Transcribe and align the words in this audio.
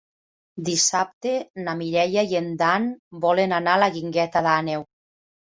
Dissabte 0.69 1.33
na 1.67 1.75
Mireia 1.81 2.23
i 2.31 2.39
en 2.41 2.49
Dan 2.63 2.89
volen 3.27 3.55
anar 3.61 3.77
a 3.79 3.83
la 3.85 3.93
Guingueta 3.99 4.45
d'Àneu. 4.51 4.89